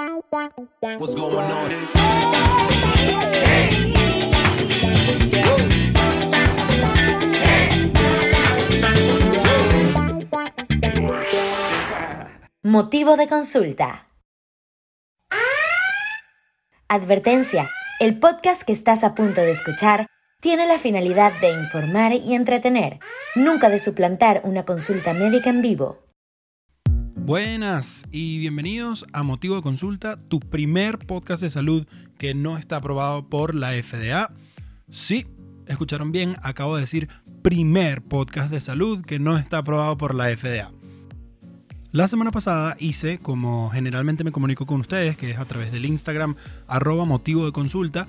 What's 0.00 1.14
going 1.14 1.36
on? 1.36 1.70
Motivo 12.62 13.16
de 13.16 13.28
consulta. 13.28 14.06
Advertencia. 16.88 17.70
El 17.98 18.18
podcast 18.18 18.62
que 18.62 18.72
estás 18.72 19.04
a 19.04 19.14
punto 19.14 19.42
de 19.42 19.50
escuchar 19.50 20.06
tiene 20.40 20.66
la 20.66 20.78
finalidad 20.78 21.38
de 21.42 21.50
informar 21.50 22.14
y 22.14 22.34
entretener, 22.34 23.00
nunca 23.34 23.68
de 23.68 23.78
suplantar 23.78 24.40
una 24.44 24.64
consulta 24.64 25.12
médica 25.12 25.50
en 25.50 25.60
vivo. 25.60 25.98
Buenas 27.30 28.08
y 28.10 28.38
bienvenidos 28.38 29.06
a 29.12 29.22
Motivo 29.22 29.54
de 29.54 29.62
Consulta, 29.62 30.18
tu 30.26 30.40
primer 30.40 30.98
podcast 30.98 31.40
de 31.40 31.48
salud 31.48 31.86
que 32.18 32.34
no 32.34 32.58
está 32.58 32.78
aprobado 32.78 33.28
por 33.28 33.54
la 33.54 33.70
FDA. 33.80 34.32
Sí, 34.90 35.28
escucharon 35.68 36.10
bien, 36.10 36.34
acabo 36.42 36.74
de 36.74 36.80
decir 36.80 37.08
primer 37.40 38.02
podcast 38.02 38.50
de 38.50 38.60
salud 38.60 39.04
que 39.04 39.20
no 39.20 39.38
está 39.38 39.58
aprobado 39.58 39.96
por 39.96 40.16
la 40.16 40.36
FDA. 40.36 40.72
La 41.92 42.08
semana 42.08 42.32
pasada 42.32 42.74
hice, 42.80 43.18
como 43.18 43.70
generalmente 43.70 44.24
me 44.24 44.32
comunico 44.32 44.66
con 44.66 44.80
ustedes, 44.80 45.16
que 45.16 45.30
es 45.30 45.38
a 45.38 45.44
través 45.44 45.70
del 45.70 45.84
Instagram 45.84 46.34
arroba 46.66 47.04
motivo 47.04 47.46
de 47.46 47.52
consulta, 47.52 48.08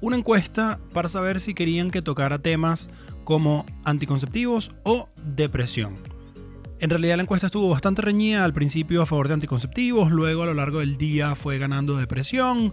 una 0.00 0.16
encuesta 0.16 0.80
para 0.92 1.08
saber 1.08 1.38
si 1.38 1.54
querían 1.54 1.92
que 1.92 2.02
tocara 2.02 2.40
temas 2.40 2.90
como 3.22 3.64
anticonceptivos 3.84 4.72
o 4.82 5.08
depresión. 5.36 6.07
En 6.80 6.90
realidad 6.90 7.16
la 7.16 7.22
encuesta 7.22 7.46
estuvo 7.46 7.68
bastante 7.68 8.02
reñida 8.02 8.44
al 8.44 8.52
principio 8.52 9.02
a 9.02 9.06
favor 9.06 9.26
de 9.26 9.34
anticonceptivos, 9.34 10.12
luego 10.12 10.44
a 10.44 10.46
lo 10.46 10.54
largo 10.54 10.78
del 10.78 10.96
día 10.96 11.34
fue 11.34 11.58
ganando 11.58 11.96
depresión 11.96 12.72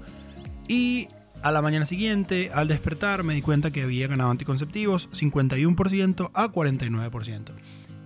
y 0.67 1.07
a 1.41 1.51
la 1.51 1.63
mañana 1.63 1.85
siguiente 1.85 2.51
al 2.53 2.67
despertar 2.67 3.23
me 3.23 3.33
di 3.33 3.41
cuenta 3.41 3.71
que 3.71 3.81
había 3.81 4.07
ganado 4.07 4.29
anticonceptivos 4.29 5.09
51% 5.11 6.29
a 6.35 6.47
49%. 6.49 7.51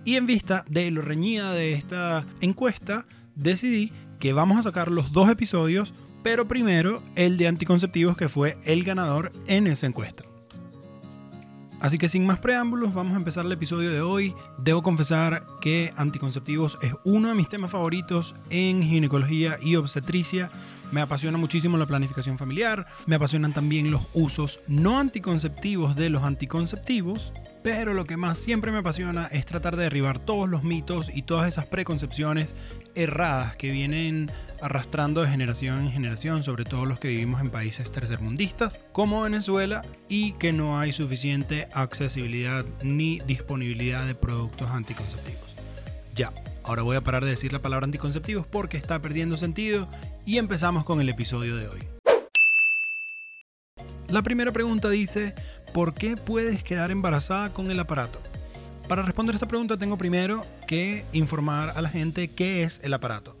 Y 0.06 0.16
en 0.16 0.24
vista 0.24 0.64
de 0.68 0.90
lo 0.90 1.02
reñida 1.02 1.52
de 1.52 1.74
esta 1.74 2.24
encuesta, 2.40 3.06
decidí 3.34 3.92
que 4.18 4.32
vamos 4.32 4.58
a 4.58 4.62
sacar 4.62 4.90
los 4.90 5.12
dos 5.12 5.28
episodios, 5.28 5.92
pero 6.22 6.48
primero 6.48 7.02
el 7.14 7.36
de 7.36 7.46
anticonceptivos 7.46 8.16
que 8.16 8.30
fue 8.30 8.56
el 8.64 8.84
ganador 8.84 9.32
en 9.46 9.66
esa 9.66 9.86
encuesta. 9.86 10.29
Así 11.80 11.96
que 11.96 12.10
sin 12.10 12.26
más 12.26 12.38
preámbulos, 12.38 12.92
vamos 12.92 13.14
a 13.14 13.16
empezar 13.16 13.46
el 13.46 13.52
episodio 13.52 13.90
de 13.90 14.02
hoy. 14.02 14.34
Debo 14.58 14.82
confesar 14.82 15.44
que 15.62 15.92
anticonceptivos 15.96 16.78
es 16.82 16.92
uno 17.04 17.28
de 17.28 17.34
mis 17.34 17.48
temas 17.48 17.70
favoritos 17.70 18.34
en 18.50 18.82
ginecología 18.82 19.56
y 19.62 19.76
obstetricia. 19.76 20.50
Me 20.92 21.00
apasiona 21.00 21.38
muchísimo 21.38 21.78
la 21.78 21.86
planificación 21.86 22.36
familiar, 22.36 22.86
me 23.06 23.16
apasionan 23.16 23.54
también 23.54 23.90
los 23.90 24.02
usos 24.12 24.60
no 24.68 24.98
anticonceptivos 24.98 25.96
de 25.96 26.10
los 26.10 26.22
anticonceptivos, 26.22 27.32
pero 27.62 27.94
lo 27.94 28.04
que 28.04 28.16
más 28.16 28.38
siempre 28.38 28.72
me 28.72 28.78
apasiona 28.78 29.26
es 29.26 29.44
tratar 29.44 29.76
de 29.76 29.84
derribar 29.84 30.18
todos 30.18 30.48
los 30.48 30.62
mitos 30.62 31.10
y 31.14 31.22
todas 31.22 31.48
esas 31.48 31.66
preconcepciones 31.66 32.54
erradas 32.94 33.56
que 33.56 33.70
vienen 33.70 34.30
arrastrando 34.60 35.22
de 35.22 35.28
generación 35.28 35.84
en 35.84 35.92
generación, 35.92 36.42
sobre 36.42 36.64
todo 36.64 36.86
los 36.86 36.98
que 36.98 37.08
vivimos 37.08 37.40
en 37.40 37.50
países 37.50 37.90
tercermundistas 37.90 38.80
como 38.92 39.22
Venezuela 39.22 39.82
y 40.08 40.32
que 40.32 40.52
no 40.52 40.78
hay 40.78 40.92
suficiente 40.92 41.68
accesibilidad 41.72 42.64
ni 42.82 43.20
disponibilidad 43.20 44.06
de 44.06 44.14
productos 44.14 44.70
anticonceptivos. 44.70 45.54
Ya, 46.14 46.32
ahora 46.64 46.82
voy 46.82 46.96
a 46.96 47.02
parar 47.02 47.24
de 47.24 47.30
decir 47.30 47.52
la 47.52 47.62
palabra 47.62 47.84
anticonceptivos 47.84 48.46
porque 48.46 48.76
está 48.76 49.00
perdiendo 49.00 49.36
sentido 49.36 49.88
y 50.26 50.38
empezamos 50.38 50.84
con 50.84 51.00
el 51.00 51.08
episodio 51.08 51.56
de 51.56 51.68
hoy. 51.68 51.80
La 54.10 54.22
primera 54.22 54.50
pregunta 54.50 54.90
dice, 54.90 55.34
¿por 55.72 55.94
qué 55.94 56.16
puedes 56.16 56.62
quedar 56.62 56.90
embarazada 56.90 57.52
con 57.52 57.70
el 57.70 57.80
aparato? 57.80 58.20
Para 58.88 59.02
responder 59.02 59.34
esta 59.34 59.48
pregunta 59.48 59.76
tengo 59.76 59.96
primero 59.96 60.42
que 60.66 61.04
informar 61.12 61.72
a 61.76 61.80
la 61.80 61.88
gente 61.88 62.28
qué 62.28 62.64
es 62.64 62.80
el 62.82 62.92
aparato. 62.92 63.36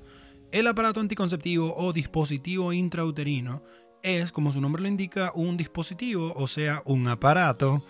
El 0.52 0.66
aparato 0.66 1.00
anticonceptivo 1.00 1.74
o 1.76 1.92
dispositivo 1.92 2.72
intrauterino 2.72 3.62
es, 4.02 4.32
como 4.32 4.52
su 4.52 4.60
nombre 4.60 4.82
lo 4.82 4.88
indica, 4.88 5.32
un 5.34 5.56
dispositivo, 5.56 6.32
o 6.34 6.48
sea, 6.48 6.82
un 6.84 7.06
aparato 7.08 7.82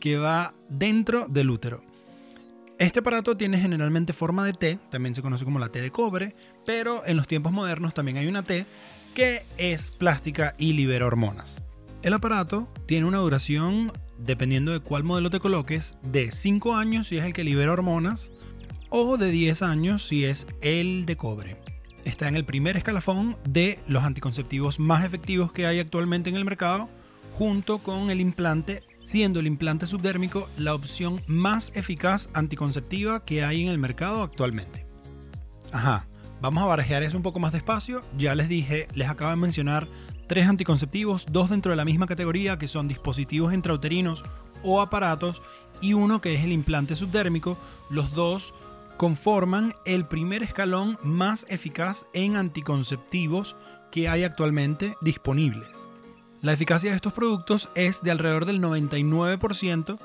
que 0.00 0.16
va 0.16 0.54
dentro 0.68 1.26
del 1.28 1.50
útero. 1.50 1.82
Este 2.78 3.00
aparato 3.00 3.36
tiene 3.36 3.58
generalmente 3.58 4.12
forma 4.12 4.44
de 4.44 4.52
T, 4.52 4.78
también 4.90 5.14
se 5.14 5.22
conoce 5.22 5.44
como 5.44 5.58
la 5.58 5.68
T 5.68 5.80
de 5.80 5.90
cobre, 5.90 6.36
pero 6.64 7.04
en 7.04 7.16
los 7.16 7.26
tiempos 7.26 7.52
modernos 7.52 7.94
también 7.94 8.18
hay 8.18 8.28
una 8.28 8.44
T 8.44 8.64
que 9.14 9.42
es 9.56 9.90
plástica 9.90 10.54
y 10.58 10.74
libera 10.74 11.06
hormonas. 11.06 11.60
El 12.02 12.14
aparato 12.14 12.68
tiene 12.86 13.06
una 13.06 13.18
duración, 13.18 13.92
dependiendo 14.18 14.70
de 14.70 14.78
cuál 14.78 15.02
modelo 15.02 15.30
te 15.30 15.40
coloques, 15.40 15.98
de 16.02 16.30
5 16.30 16.76
años 16.76 17.08
si 17.08 17.16
es 17.16 17.24
el 17.24 17.32
que 17.32 17.42
libera 17.42 17.72
hormonas 17.72 18.30
o 18.88 19.16
de 19.16 19.30
10 19.30 19.62
años 19.62 20.06
si 20.06 20.24
es 20.24 20.46
el 20.60 21.06
de 21.06 21.16
cobre. 21.16 21.60
Está 22.04 22.28
en 22.28 22.36
el 22.36 22.44
primer 22.44 22.76
escalafón 22.76 23.36
de 23.48 23.80
los 23.88 24.04
anticonceptivos 24.04 24.78
más 24.78 25.04
efectivos 25.04 25.50
que 25.50 25.66
hay 25.66 25.80
actualmente 25.80 26.30
en 26.30 26.36
el 26.36 26.44
mercado, 26.44 26.88
junto 27.32 27.78
con 27.82 28.10
el 28.10 28.20
implante, 28.20 28.84
siendo 29.04 29.40
el 29.40 29.48
implante 29.48 29.86
subdérmico 29.86 30.48
la 30.56 30.74
opción 30.74 31.20
más 31.26 31.72
eficaz 31.74 32.30
anticonceptiva 32.32 33.24
que 33.24 33.42
hay 33.42 33.62
en 33.62 33.68
el 33.68 33.78
mercado 33.78 34.22
actualmente. 34.22 34.86
Ajá, 35.72 36.06
vamos 36.40 36.62
a 36.62 36.66
barajear 36.66 37.02
eso 37.02 37.16
un 37.16 37.24
poco 37.24 37.40
más 37.40 37.52
despacio. 37.52 38.02
Ya 38.16 38.36
les 38.36 38.48
dije, 38.48 38.86
les 38.94 39.08
acabo 39.08 39.30
de 39.30 39.36
mencionar 39.36 39.88
tres 40.28 40.46
anticonceptivos, 40.46 41.26
dos 41.30 41.50
dentro 41.50 41.70
de 41.70 41.76
la 41.76 41.84
misma 41.84 42.06
categoría 42.06 42.58
que 42.58 42.68
son 42.68 42.86
dispositivos 42.86 43.52
intrauterinos 43.52 44.22
o 44.62 44.80
aparatos 44.80 45.42
y 45.80 45.94
uno 45.94 46.20
que 46.20 46.34
es 46.34 46.44
el 46.44 46.52
implante 46.52 46.94
subdérmico. 46.94 47.58
Los 47.90 48.12
dos 48.12 48.54
conforman 48.96 49.74
el 49.86 50.04
primer 50.06 50.42
escalón 50.42 50.98
más 51.02 51.46
eficaz 51.48 52.06
en 52.12 52.36
anticonceptivos 52.36 53.56
que 53.90 54.08
hay 54.08 54.24
actualmente 54.24 54.94
disponibles. 55.00 55.68
La 56.42 56.52
eficacia 56.52 56.90
de 56.90 56.96
estos 56.96 57.12
productos 57.12 57.68
es 57.74 58.02
de 58.02 58.10
alrededor 58.10 58.44
del 58.44 58.60
99%. 58.60 59.98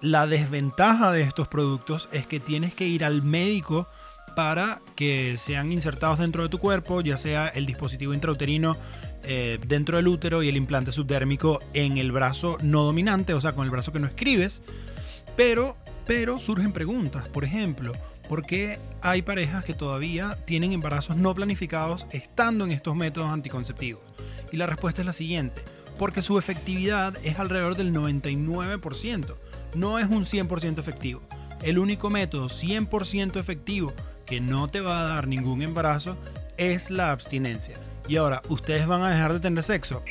La 0.00 0.26
desventaja 0.26 1.12
de 1.12 1.22
estos 1.22 1.46
productos 1.46 2.08
es 2.10 2.26
que 2.26 2.40
tienes 2.40 2.74
que 2.74 2.88
ir 2.88 3.04
al 3.04 3.22
médico 3.22 3.86
para 4.34 4.80
que 4.96 5.36
sean 5.38 5.72
insertados 5.72 6.18
dentro 6.18 6.42
de 6.42 6.48
tu 6.48 6.58
cuerpo, 6.58 7.02
ya 7.02 7.18
sea 7.18 7.48
el 7.48 7.66
dispositivo 7.66 8.14
intrauterino 8.14 8.76
eh, 9.24 9.58
dentro 9.66 9.96
del 9.96 10.08
útero 10.08 10.42
y 10.42 10.48
el 10.48 10.56
implante 10.56 10.92
subdérmico 10.92 11.60
en 11.74 11.98
el 11.98 12.12
brazo 12.12 12.58
no 12.62 12.82
dominante, 12.82 13.34
o 13.34 13.40
sea, 13.40 13.52
con 13.52 13.64
el 13.64 13.70
brazo 13.70 13.92
que 13.92 14.00
no 14.00 14.06
escribes. 14.06 14.62
Pero, 15.36 15.76
pero 16.06 16.38
surgen 16.38 16.72
preguntas, 16.72 17.28
por 17.28 17.44
ejemplo, 17.44 17.92
¿por 18.28 18.44
qué 18.44 18.78
hay 19.00 19.22
parejas 19.22 19.64
que 19.64 19.74
todavía 19.74 20.38
tienen 20.44 20.72
embarazos 20.72 21.16
no 21.16 21.34
planificados 21.34 22.06
estando 22.10 22.64
en 22.64 22.72
estos 22.72 22.94
métodos 22.96 23.30
anticonceptivos? 23.30 24.02
Y 24.50 24.56
la 24.56 24.66
respuesta 24.66 25.02
es 25.02 25.06
la 25.06 25.12
siguiente, 25.12 25.62
porque 25.98 26.20
su 26.20 26.38
efectividad 26.38 27.16
es 27.24 27.38
alrededor 27.38 27.76
del 27.76 27.94
99%, 27.94 29.36
no 29.74 29.98
es 29.98 30.08
un 30.08 30.24
100% 30.24 30.78
efectivo. 30.78 31.22
El 31.62 31.78
único 31.78 32.10
método 32.10 32.48
100% 32.48 33.38
efectivo 33.38 33.94
que 34.26 34.40
no 34.40 34.68
te 34.68 34.80
va 34.80 35.00
a 35.00 35.14
dar 35.14 35.28
ningún 35.28 35.62
embarazo 35.62 36.16
es 36.56 36.90
la 36.90 37.12
abstinencia. 37.12 37.78
Y 38.08 38.16
ahora, 38.16 38.42
¿ustedes 38.48 38.86
van 38.86 39.02
a 39.02 39.10
dejar 39.10 39.32
de 39.32 39.40
tener 39.40 39.62
sexo? 39.62 40.02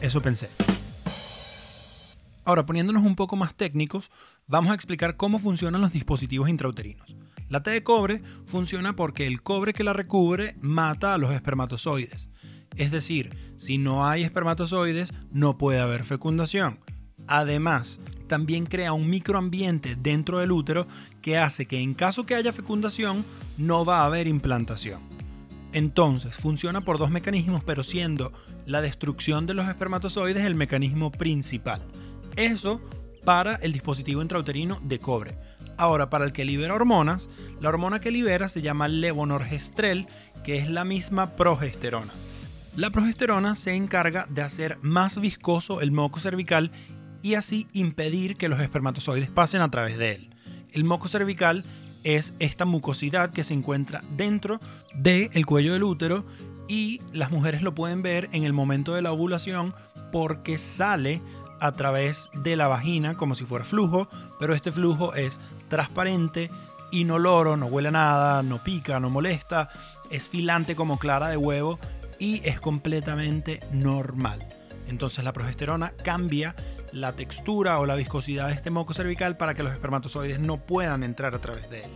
Eso 0.00 0.20
pensé. 0.20 0.48
Ahora, 2.44 2.66
poniéndonos 2.66 3.04
un 3.04 3.14
poco 3.14 3.36
más 3.36 3.54
técnicos, 3.54 4.10
vamos 4.46 4.72
a 4.72 4.74
explicar 4.74 5.16
cómo 5.16 5.38
funcionan 5.38 5.80
los 5.80 5.92
dispositivos 5.92 6.48
intrauterinos. 6.48 7.14
La 7.48 7.62
T 7.62 7.70
de 7.70 7.84
cobre 7.84 8.22
funciona 8.46 8.96
porque 8.96 9.26
el 9.26 9.42
cobre 9.42 9.72
que 9.72 9.84
la 9.84 9.92
recubre 9.92 10.56
mata 10.60 11.14
a 11.14 11.18
los 11.18 11.32
espermatozoides. 11.32 12.28
Es 12.76 12.90
decir, 12.90 13.36
si 13.56 13.78
no 13.78 14.06
hay 14.06 14.22
espermatozoides, 14.22 15.12
no 15.30 15.58
puede 15.58 15.78
haber 15.78 16.02
fecundación. 16.04 16.80
Además, 17.28 18.00
también 18.32 18.64
crea 18.64 18.94
un 18.94 19.10
microambiente 19.10 19.94
dentro 19.94 20.38
del 20.38 20.52
útero 20.52 20.86
que 21.20 21.36
hace 21.36 21.66
que 21.66 21.82
en 21.82 21.92
caso 21.92 22.24
que 22.24 22.34
haya 22.34 22.50
fecundación, 22.50 23.26
no 23.58 23.84
va 23.84 23.98
a 23.98 24.06
haber 24.06 24.26
implantación. 24.26 25.00
Entonces, 25.74 26.34
funciona 26.34 26.80
por 26.80 26.96
dos 26.96 27.10
mecanismos, 27.10 27.62
pero 27.62 27.82
siendo 27.82 28.32
la 28.64 28.80
destrucción 28.80 29.44
de 29.44 29.52
los 29.52 29.68
espermatozoides 29.68 30.46
el 30.46 30.54
mecanismo 30.54 31.12
principal. 31.12 31.84
Eso 32.34 32.80
para 33.22 33.56
el 33.56 33.74
dispositivo 33.74 34.22
intrauterino 34.22 34.80
de 34.82 34.98
cobre. 34.98 35.36
Ahora, 35.76 36.08
para 36.08 36.24
el 36.24 36.32
que 36.32 36.46
libera 36.46 36.72
hormonas, 36.72 37.28
la 37.60 37.68
hormona 37.68 38.00
que 38.00 38.10
libera 38.10 38.48
se 38.48 38.62
llama 38.62 38.88
levonorgestrel, 38.88 40.06
que 40.42 40.56
es 40.56 40.70
la 40.70 40.86
misma 40.86 41.36
progesterona. 41.36 42.14
La 42.76 42.88
progesterona 42.88 43.54
se 43.54 43.74
encarga 43.74 44.26
de 44.30 44.40
hacer 44.40 44.78
más 44.80 45.20
viscoso 45.20 45.82
el 45.82 45.92
moco 45.92 46.18
cervical 46.18 46.72
y 47.22 47.34
así 47.34 47.66
impedir 47.72 48.36
que 48.36 48.48
los 48.48 48.60
espermatozoides 48.60 49.30
pasen 49.30 49.60
a 49.60 49.70
través 49.70 49.98
de 49.98 50.12
él. 50.12 50.30
El 50.72 50.84
moco 50.84 51.08
cervical 51.08 51.64
es 52.04 52.34
esta 52.38 52.64
mucosidad 52.64 53.30
que 53.30 53.44
se 53.44 53.54
encuentra 53.54 54.02
dentro 54.16 54.58
del 54.94 55.46
cuello 55.46 55.72
del 55.72 55.84
útero 55.84 56.24
y 56.68 57.00
las 57.12 57.30
mujeres 57.30 57.62
lo 57.62 57.74
pueden 57.74 58.02
ver 58.02 58.28
en 58.32 58.44
el 58.44 58.52
momento 58.52 58.94
de 58.94 59.02
la 59.02 59.12
ovulación 59.12 59.74
porque 60.10 60.58
sale 60.58 61.20
a 61.60 61.72
través 61.72 62.30
de 62.42 62.56
la 62.56 62.66
vagina 62.66 63.16
como 63.16 63.34
si 63.34 63.44
fuera 63.44 63.64
flujo, 63.64 64.08
pero 64.40 64.54
este 64.54 64.72
flujo 64.72 65.14
es 65.14 65.40
transparente, 65.68 66.50
inoloro, 66.90 67.56
no 67.56 67.66
huele 67.66 67.88
a 67.88 67.92
nada, 67.92 68.42
no 68.42 68.58
pica, 68.58 68.98
no 68.98 69.10
molesta, 69.10 69.70
es 70.10 70.28
filante 70.28 70.74
como 70.74 70.98
clara 70.98 71.28
de 71.28 71.36
huevo 71.36 71.78
y 72.18 72.46
es 72.46 72.58
completamente 72.58 73.60
normal. 73.72 74.46
Entonces 74.88 75.22
la 75.24 75.32
progesterona 75.32 75.92
cambia 76.02 76.56
la 76.92 77.12
textura 77.14 77.78
o 77.78 77.86
la 77.86 77.94
viscosidad 77.94 78.48
de 78.48 78.54
este 78.54 78.70
moco 78.70 78.92
cervical 78.94 79.36
para 79.36 79.54
que 79.54 79.62
los 79.62 79.72
espermatozoides 79.72 80.38
no 80.38 80.58
puedan 80.58 81.02
entrar 81.02 81.34
a 81.34 81.40
través 81.40 81.68
de 81.70 81.84
él. 81.84 81.90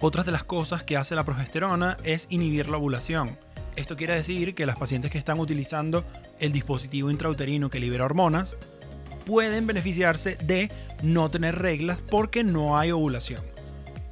Otras 0.00 0.24
de 0.24 0.32
las 0.32 0.44
cosas 0.44 0.82
que 0.82 0.96
hace 0.96 1.14
la 1.14 1.24
progesterona 1.24 1.98
es 2.04 2.26
inhibir 2.30 2.68
la 2.68 2.78
ovulación. 2.78 3.38
Esto 3.76 3.96
quiere 3.96 4.14
decir 4.14 4.54
que 4.54 4.66
las 4.66 4.76
pacientes 4.76 5.10
que 5.10 5.18
están 5.18 5.38
utilizando 5.38 6.04
el 6.38 6.52
dispositivo 6.52 7.10
intrauterino 7.10 7.70
que 7.70 7.80
libera 7.80 8.06
hormonas 8.06 8.56
pueden 9.26 9.66
beneficiarse 9.66 10.36
de 10.36 10.70
no 11.02 11.28
tener 11.28 11.58
reglas 11.58 11.98
porque 12.10 12.42
no 12.42 12.78
hay 12.78 12.90
ovulación. 12.90 13.42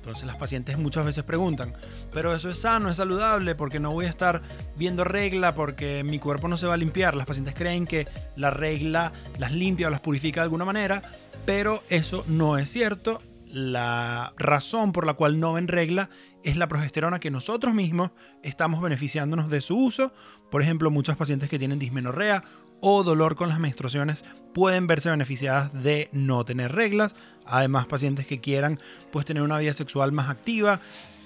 Entonces 0.08 0.26
las 0.26 0.38
pacientes 0.38 0.78
muchas 0.78 1.04
veces 1.04 1.22
preguntan, 1.22 1.74
pero 2.10 2.34
eso 2.34 2.48
es 2.48 2.58
sano, 2.58 2.90
es 2.90 2.96
saludable, 2.96 3.54
porque 3.54 3.78
no 3.78 3.92
voy 3.92 4.06
a 4.06 4.08
estar 4.08 4.40
viendo 4.74 5.04
regla, 5.04 5.54
porque 5.54 6.02
mi 6.02 6.18
cuerpo 6.18 6.48
no 6.48 6.56
se 6.56 6.66
va 6.66 6.72
a 6.72 6.78
limpiar. 6.78 7.14
Las 7.14 7.26
pacientes 7.26 7.54
creen 7.54 7.86
que 7.86 8.08
la 8.34 8.50
regla 8.50 9.12
las 9.36 9.52
limpia 9.52 9.88
o 9.88 9.90
las 9.90 10.00
purifica 10.00 10.40
de 10.40 10.44
alguna 10.44 10.64
manera, 10.64 11.02
pero 11.44 11.82
eso 11.90 12.24
no 12.26 12.56
es 12.56 12.70
cierto. 12.70 13.20
La 13.52 14.32
razón 14.38 14.92
por 14.92 15.04
la 15.04 15.12
cual 15.12 15.40
no 15.40 15.52
ven 15.52 15.68
regla 15.68 16.08
es 16.42 16.56
la 16.56 16.68
progesterona 16.68 17.20
que 17.20 17.30
nosotros 17.30 17.74
mismos 17.74 18.10
estamos 18.42 18.80
beneficiándonos 18.80 19.50
de 19.50 19.60
su 19.60 19.76
uso. 19.76 20.14
Por 20.50 20.62
ejemplo, 20.62 20.90
muchas 20.90 21.18
pacientes 21.18 21.50
que 21.50 21.58
tienen 21.58 21.78
dismenorrea 21.78 22.44
o 22.80 23.04
dolor 23.04 23.36
con 23.36 23.50
las 23.50 23.58
menstruaciones 23.58 24.24
pueden 24.58 24.88
verse 24.88 25.08
beneficiadas 25.08 25.72
de 25.84 26.08
no 26.10 26.44
tener 26.44 26.72
reglas. 26.72 27.14
Además, 27.46 27.86
pacientes 27.86 28.26
que 28.26 28.40
quieran 28.40 28.80
pues 29.12 29.24
tener 29.24 29.44
una 29.44 29.58
vida 29.58 29.72
sexual 29.72 30.10
más 30.10 30.28
activa 30.28 30.80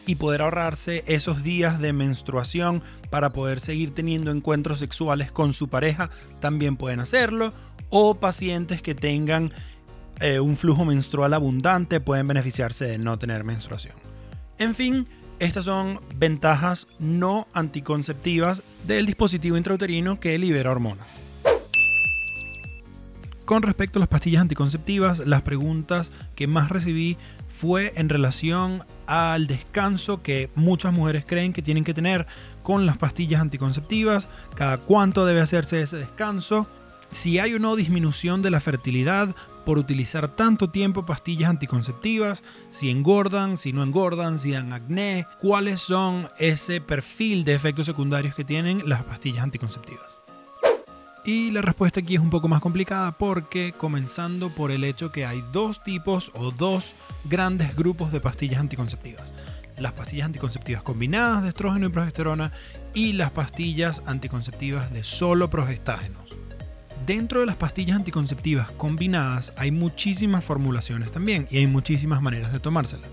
y 0.06 0.16
poder 0.16 0.42
ahorrarse 0.42 1.02
esos 1.06 1.42
días 1.42 1.80
de 1.80 1.94
menstruación 1.94 2.82
para 3.08 3.32
poder 3.32 3.58
seguir 3.58 3.92
teniendo 3.92 4.30
encuentros 4.32 4.80
sexuales 4.80 5.32
con 5.32 5.54
su 5.54 5.68
pareja 5.68 6.10
también 6.40 6.76
pueden 6.76 7.00
hacerlo. 7.00 7.54
O 7.88 8.16
pacientes 8.16 8.82
que 8.82 8.94
tengan 8.94 9.50
eh, 10.20 10.38
un 10.38 10.58
flujo 10.58 10.84
menstrual 10.84 11.32
abundante 11.32 12.00
pueden 12.00 12.28
beneficiarse 12.28 12.84
de 12.84 12.98
no 12.98 13.18
tener 13.18 13.44
menstruación. 13.44 13.94
En 14.58 14.74
fin, 14.74 15.08
estas 15.38 15.64
son 15.64 15.98
ventajas 16.16 16.86
no 16.98 17.48
anticonceptivas 17.54 18.62
del 18.86 19.06
dispositivo 19.06 19.56
intrauterino 19.56 20.20
que 20.20 20.38
libera 20.38 20.70
hormonas. 20.70 21.21
Con 23.52 23.60
respecto 23.60 23.98
a 23.98 24.00
las 24.00 24.08
pastillas 24.08 24.40
anticonceptivas, 24.40 25.26
las 25.26 25.42
preguntas 25.42 26.10
que 26.34 26.46
más 26.46 26.70
recibí 26.70 27.18
fue 27.60 27.92
en 27.96 28.08
relación 28.08 28.82
al 29.06 29.46
descanso 29.46 30.22
que 30.22 30.48
muchas 30.54 30.94
mujeres 30.94 31.26
creen 31.26 31.52
que 31.52 31.60
tienen 31.60 31.84
que 31.84 31.92
tener 31.92 32.26
con 32.62 32.86
las 32.86 32.96
pastillas 32.96 33.42
anticonceptivas, 33.42 34.28
cada 34.54 34.78
cuánto 34.78 35.26
debe 35.26 35.42
hacerse 35.42 35.82
ese 35.82 35.98
descanso, 35.98 36.66
si 37.10 37.40
hay 37.40 37.52
o 37.52 37.58
no 37.58 37.76
disminución 37.76 38.40
de 38.40 38.50
la 38.50 38.60
fertilidad 38.60 39.36
por 39.66 39.76
utilizar 39.76 40.28
tanto 40.34 40.70
tiempo 40.70 41.04
pastillas 41.04 41.50
anticonceptivas, 41.50 42.42
si 42.70 42.88
engordan, 42.88 43.58
si 43.58 43.74
no 43.74 43.82
engordan, 43.82 44.38
si 44.38 44.52
dan 44.52 44.72
acné, 44.72 45.26
cuáles 45.42 45.78
son 45.82 46.26
ese 46.38 46.80
perfil 46.80 47.44
de 47.44 47.52
efectos 47.52 47.84
secundarios 47.84 48.34
que 48.34 48.44
tienen 48.44 48.88
las 48.88 49.04
pastillas 49.04 49.44
anticonceptivas. 49.44 50.21
Y 51.24 51.52
la 51.52 51.62
respuesta 51.62 52.00
aquí 52.00 52.16
es 52.16 52.20
un 52.20 52.30
poco 52.30 52.48
más 52.48 52.60
complicada 52.60 53.12
porque 53.12 53.72
comenzando 53.76 54.50
por 54.50 54.72
el 54.72 54.82
hecho 54.82 55.12
que 55.12 55.24
hay 55.24 55.42
dos 55.52 55.82
tipos 55.84 56.32
o 56.34 56.50
dos 56.50 56.94
grandes 57.24 57.76
grupos 57.76 58.10
de 58.10 58.18
pastillas 58.18 58.58
anticonceptivas. 58.58 59.32
Las 59.78 59.92
pastillas 59.92 60.26
anticonceptivas 60.26 60.82
combinadas 60.82 61.44
de 61.44 61.50
estrógeno 61.50 61.86
y 61.86 61.90
progesterona 61.90 62.52
y 62.92 63.12
las 63.12 63.30
pastillas 63.30 64.02
anticonceptivas 64.06 64.92
de 64.92 65.04
solo 65.04 65.48
progestágenos. 65.48 66.34
Dentro 67.06 67.40
de 67.40 67.46
las 67.46 67.56
pastillas 67.56 67.96
anticonceptivas 67.96 68.72
combinadas 68.72 69.52
hay 69.56 69.70
muchísimas 69.70 70.44
formulaciones 70.44 71.12
también 71.12 71.46
y 71.52 71.58
hay 71.58 71.68
muchísimas 71.68 72.20
maneras 72.20 72.52
de 72.52 72.58
tomárselas. 72.58 73.08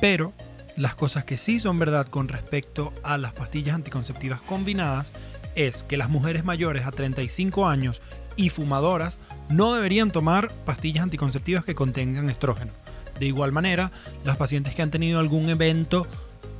Pero 0.00 0.32
las 0.76 0.94
cosas 0.94 1.24
que 1.24 1.36
sí 1.36 1.58
son 1.58 1.76
verdad 1.80 2.06
con 2.06 2.28
respecto 2.28 2.92
a 3.02 3.18
las 3.18 3.32
pastillas 3.32 3.74
anticonceptivas 3.74 4.40
combinadas 4.42 5.12
es 5.58 5.82
que 5.82 5.96
las 5.96 6.08
mujeres 6.08 6.44
mayores 6.44 6.86
a 6.86 6.92
35 6.92 7.68
años 7.68 8.00
y 8.36 8.48
fumadoras 8.48 9.18
no 9.48 9.74
deberían 9.74 10.12
tomar 10.12 10.50
pastillas 10.64 11.02
anticonceptivas 11.02 11.64
que 11.64 11.74
contengan 11.74 12.30
estrógeno. 12.30 12.70
De 13.18 13.26
igual 13.26 13.50
manera, 13.50 13.90
las 14.24 14.36
pacientes 14.36 14.76
que 14.76 14.82
han 14.82 14.92
tenido 14.92 15.18
algún 15.18 15.50
evento 15.50 16.06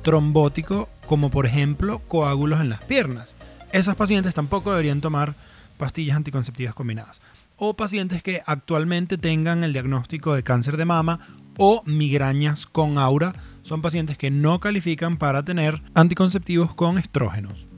trombótico, 0.03 0.89
como 1.07 1.29
por 1.29 1.45
ejemplo 1.45 1.99
coágulos 2.09 2.59
en 2.59 2.69
las 2.69 2.83
piernas, 2.83 3.37
esas 3.71 3.95
pacientes 3.95 4.33
tampoco 4.33 4.71
deberían 4.71 4.99
tomar 4.99 5.33
pastillas 5.77 6.17
anticonceptivas 6.17 6.73
combinadas. 6.73 7.21
O 7.55 7.75
pacientes 7.75 8.21
que 8.21 8.41
actualmente 8.45 9.17
tengan 9.17 9.63
el 9.63 9.71
diagnóstico 9.71 10.33
de 10.33 10.43
cáncer 10.43 10.75
de 10.75 10.85
mama 10.85 11.21
o 11.57 11.83
migrañas 11.85 12.65
con 12.65 12.97
aura, 12.97 13.33
son 13.63 13.81
pacientes 13.81 14.17
que 14.17 14.31
no 14.31 14.59
califican 14.59 15.17
para 15.17 15.43
tener 15.43 15.81
anticonceptivos 15.93 16.73
con 16.73 16.97
estrógenos. 16.97 17.68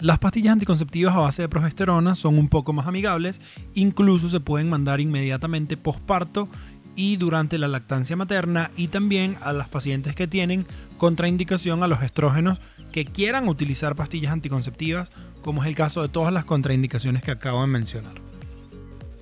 Las 0.00 0.18
pastillas 0.18 0.54
anticonceptivas 0.54 1.14
a 1.14 1.20
base 1.20 1.42
de 1.42 1.48
progesterona 1.50 2.14
son 2.14 2.38
un 2.38 2.48
poco 2.48 2.72
más 2.72 2.86
amigables, 2.86 3.42
incluso 3.74 4.30
se 4.30 4.40
pueden 4.40 4.70
mandar 4.70 4.98
inmediatamente 4.98 5.76
posparto 5.76 6.48
y 6.96 7.16
durante 7.16 7.58
la 7.58 7.68
lactancia 7.68 8.16
materna 8.16 8.70
y 8.76 8.88
también 8.88 9.36
a 9.42 9.52
las 9.52 9.68
pacientes 9.68 10.14
que 10.14 10.26
tienen 10.26 10.66
contraindicación 10.96 11.82
a 11.82 11.86
los 11.86 12.02
estrógenos 12.02 12.60
que 12.92 13.04
quieran 13.04 13.46
utilizar 13.46 13.94
pastillas 13.94 14.32
anticonceptivas, 14.32 15.10
como 15.42 15.62
es 15.62 15.68
el 15.68 15.74
caso 15.74 16.00
de 16.00 16.08
todas 16.08 16.32
las 16.32 16.46
contraindicaciones 16.46 17.22
que 17.22 17.30
acabo 17.32 17.60
de 17.60 17.66
mencionar. 17.66 18.14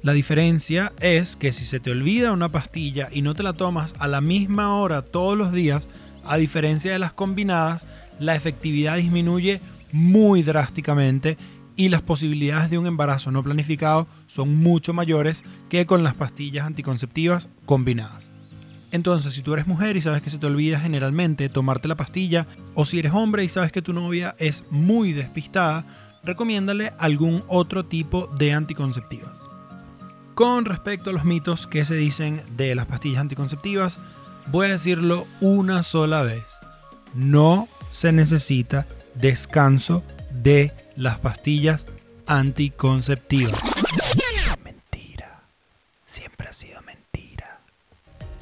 La 0.03 0.13
diferencia 0.13 0.93
es 1.01 1.35
que 1.35 1.51
si 1.51 1.65
se 1.65 1.81
te 1.81 1.91
olvida 1.91 2.33
una 2.33 2.51
pastilla 2.51 3.09
y 3.11 3.23
no 3.23 3.35
te 3.35 3.43
la 3.43 3.53
tomas 3.53 3.97
a 3.99 4.07
la 4.07 4.21
misma 4.21 4.77
hora 4.77 5.03
todos 5.03 5.37
los 5.37 5.53
días, 5.53 5.89
a 6.25 6.37
diferencia 6.37 6.93
de 6.93 7.01
las 7.01 7.13
combinadas, 7.13 7.85
la 8.21 8.37
efectividad 8.37 8.97
disminuye 8.97 9.61
muy 9.93 10.43
drásticamente 10.43 11.37
y 11.77 11.89
las 11.91 12.03
posibilidades 12.03 12.71
de 12.71 12.79
un 12.79 12.87
embarazo 12.87 13.31
no 13.31 13.43
planificado 13.43 14.09
son 14.27 14.57
mucho 14.57 14.93
mayores 14.93 15.45
que 15.69 15.87
con 15.87 16.03
las 16.03 16.15
pastillas 16.15 16.67
anticonceptivas 16.67 17.49
combinadas. 17.67 18.31
Entonces, 18.91 19.35
si 19.35 19.43
tú 19.43 19.53
eres 19.55 19.67
mujer 19.67 19.97
y 19.97 20.01
sabes 20.01 20.23
que 20.23 20.31
se 20.31 20.39
te 20.39 20.47
olvida 20.47 20.81
generalmente 20.81 21.49
tomarte 21.49 21.89
la 21.89 21.97
pastilla, 21.97 22.47
o 22.75 22.85
si 22.85 22.99
eres 22.99 23.13
hombre 23.13 23.45
y 23.45 23.49
sabes 23.49 23.71
que 23.71 23.83
tu 23.83 23.93
novia 23.93 24.35
es 24.39 24.65
muy 24.71 25.13
despistada, 25.13 25.85
recomiéndale 26.25 26.93
algún 26.99 27.43
otro 27.49 27.85
tipo 27.85 28.27
de 28.39 28.55
anticonceptivas. 28.55 29.39
Con 30.35 30.65
respecto 30.65 31.11
a 31.11 31.13
los 31.13 31.25
mitos 31.25 31.67
que 31.67 31.85
se 31.85 31.97
dicen 31.97 32.41
de 32.57 32.75
las 32.75 32.87
pastillas 32.87 33.21
anticonceptivas, 33.21 33.99
voy 34.51 34.67
a 34.67 34.71
decirlo 34.71 35.27
una 35.41 35.83
sola 35.83 36.23
vez. 36.23 36.59
No 37.15 37.69
se 37.91 38.13
necesita 38.13 38.87
descanso 39.21 40.03
de 40.31 40.73
las 40.97 41.19
pastillas 41.19 41.87
anticonceptivas. 42.27 43.61
Mentira. 44.63 45.43
Siempre 46.07 46.49
ha 46.49 46.53
sido 46.53 46.81
mentira. 46.83 47.61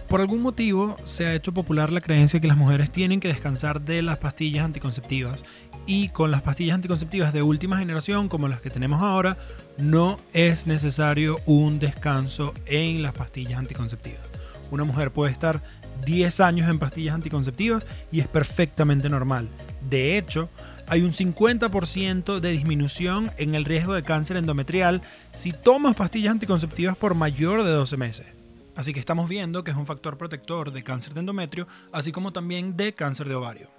Por 0.09 0.21
algún 0.21 0.43
motivo 0.43 0.97
se 1.05 1.27
ha 1.27 1.35
hecho 1.35 1.53
popular 1.53 1.93
la 1.93 2.01
creencia 2.01 2.41
que 2.41 2.49
las 2.49 2.57
mujeres 2.57 2.91
tienen 2.91 3.21
que 3.21 3.29
descansar 3.29 3.81
de 3.81 4.03
las 4.03 4.19
pastillas 4.19 4.65
anticonceptivas 4.65 5.45
y 5.87 6.09
con 6.09 6.31
las 6.31 6.43
pastillas 6.43 6.75
anticonceptivas 6.75 7.33
de 7.33 7.43
última 7.43 7.79
generación 7.79 8.29
como 8.29 8.49
las 8.49 8.61
que 8.61 8.71
tenemos 8.71 9.01
ahora 9.01 9.37
no 9.79 10.19
es 10.33 10.67
necesario 10.67 11.39
un 11.47 11.79
descanso 11.79 12.53
en 12.67 13.03
las 13.03 13.13
pastillas 13.13 13.59
anticonceptivas. 13.59 14.23
Una 14.71 14.85
mujer 14.85 15.13
puede 15.13 15.33
estar 15.33 15.63
10 16.05 16.41
años 16.41 16.69
en 16.69 16.79
pastillas 16.79 17.15
anticonceptivas 17.15 17.87
y 18.11 18.21
es 18.21 18.29
perfectamente 18.29 19.09
normal. 19.09 19.49
De 19.89 20.19
hecho, 20.19 20.49
hay 20.89 21.03
un 21.03 21.13
50% 21.13 22.41
de 22.41 22.51
disminución 22.51 23.31
en 23.39 23.55
el 23.55 23.65
riesgo 23.65 23.95
de 23.95 24.03
cáncer 24.03 24.37
endometrial 24.37 25.03
si 25.33 25.53
tomas 25.53 25.97
pastillas 25.97 26.33
anticonceptivas 26.33 26.97
por 26.97 27.15
mayor 27.15 27.63
de 27.63 27.71
12 27.71 27.97
meses. 27.97 28.27
Así 28.75 28.93
que 28.93 29.01
estamos 29.01 29.29
viendo 29.29 29.65
que 29.65 29.71
es 29.71 29.77
un 29.77 29.87
factor 29.87 30.19
protector 30.19 30.73
de 30.73 30.83
cáncer 30.83 31.15
de 31.15 31.21
endometrio, 31.21 31.67
así 31.93 32.13
como 32.13 32.33
también 32.33 32.77
de 32.77 32.93
cáncer 32.93 33.29
de 33.29 33.35
ovario. 33.35 33.71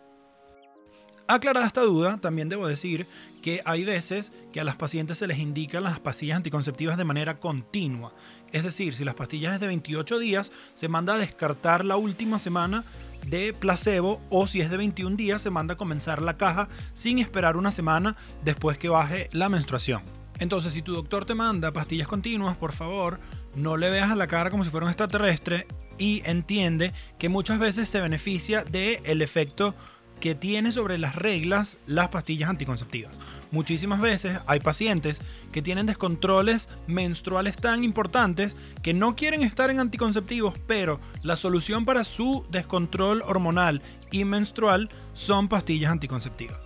Aclarada 1.27 1.67
esta 1.67 1.81
duda, 1.81 2.17
también 2.17 2.47
debo 2.47 2.67
decir 2.67 3.05
que 3.41 3.61
hay 3.65 3.83
veces 3.83 4.31
que 4.53 4.61
a 4.61 4.63
las 4.63 4.77
pacientes 4.77 5.17
se 5.17 5.27
les 5.27 5.39
indican 5.39 5.83
las 5.83 5.99
pastillas 5.99 6.37
anticonceptivas 6.37 6.97
de 6.97 7.03
manera 7.03 7.37
continua. 7.37 8.13
Es 8.53 8.63
decir, 8.63 8.95
si 8.95 9.03
las 9.03 9.13
pastillas 9.13 9.53
es 9.53 9.59
de 9.59 9.67
28 9.67 10.19
días, 10.19 10.53
se 10.73 10.87
manda 10.87 11.15
a 11.15 11.17
descartar 11.17 11.83
la 11.83 11.97
última 11.97 12.39
semana 12.39 12.85
de 13.29 13.53
placebo 13.53 14.21
o 14.29 14.47
si 14.47 14.61
es 14.61 14.69
de 14.69 14.77
21 14.77 15.15
días 15.15 15.41
se 15.41 15.49
manda 15.49 15.73
a 15.73 15.77
comenzar 15.77 16.21
la 16.21 16.37
caja 16.37 16.69
sin 16.93 17.19
esperar 17.19 17.57
una 17.57 17.71
semana 17.71 18.15
después 18.43 18.77
que 18.77 18.89
baje 18.89 19.29
la 19.31 19.49
menstruación. 19.49 20.01
Entonces 20.39 20.73
si 20.73 20.81
tu 20.81 20.93
doctor 20.93 21.25
te 21.25 21.35
manda 21.35 21.71
pastillas 21.71 22.07
continuas, 22.07 22.55
por 22.57 22.73
favor, 22.73 23.19
no 23.55 23.77
le 23.77 23.89
veas 23.89 24.11
a 24.11 24.15
la 24.15 24.27
cara 24.27 24.51
como 24.51 24.63
si 24.63 24.69
fuera 24.69 24.85
un 24.85 24.91
extraterrestre 24.91 25.67
y 25.97 26.21
entiende 26.25 26.93
que 27.17 27.29
muchas 27.29 27.59
veces 27.59 27.89
se 27.89 28.01
beneficia 28.01 28.63
del 28.63 28.99
el 29.03 29.21
efecto 29.21 29.73
que 30.19 30.35
tiene 30.35 30.71
sobre 30.71 30.97
las 30.97 31.15
reglas 31.15 31.77
las 31.85 32.09
pastillas 32.09 32.49
anticonceptivas. 32.49 33.19
Muchísimas 33.51 34.01
veces 34.01 34.39
hay 34.45 34.59
pacientes 34.59 35.21
que 35.53 35.61
tienen 35.61 35.85
descontroles 35.85 36.69
menstruales 36.87 37.55
tan 37.55 37.83
importantes 37.83 38.57
que 38.83 38.93
no 38.93 39.15
quieren 39.15 39.41
estar 39.41 39.69
en 39.69 39.79
anticonceptivos, 39.79 40.55
pero 40.67 40.99
la 41.23 41.35
solución 41.35 41.85
para 41.85 42.03
su 42.03 42.45
descontrol 42.49 43.21
hormonal 43.25 43.81
y 44.11 44.25
menstrual 44.25 44.89
son 45.13 45.47
pastillas 45.47 45.91
anticonceptivas. 45.91 46.57